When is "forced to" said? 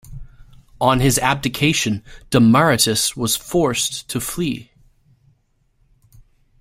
3.35-4.19